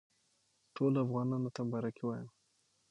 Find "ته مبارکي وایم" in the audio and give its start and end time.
1.55-2.29